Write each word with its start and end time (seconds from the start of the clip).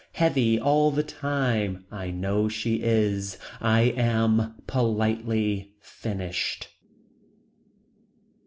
Heavy 0.13 0.59
all 0.59 0.89
the 0.89 1.03
time. 1.03 1.85
I 1.91 2.09
know 2.09 2.49
she 2.49 2.81
is. 2.81 3.37
I 3.61 3.93
am. 3.95 4.55
Politely. 4.65 5.75
Finished. 5.79 6.69